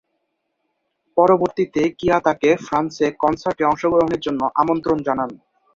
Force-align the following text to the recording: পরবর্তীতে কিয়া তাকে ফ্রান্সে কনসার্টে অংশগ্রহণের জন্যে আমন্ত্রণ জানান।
পরবর্তীতে 1.17 1.81
কিয়া 1.99 2.17
তাকে 2.19 2.49
ফ্রান্সে 2.65 3.07
কনসার্টে 3.21 3.63
অংশগ্রহণের 3.65 4.23
জন্যে 4.25 4.45
আমন্ত্রণ 4.55 4.97
জানান। 5.07 5.29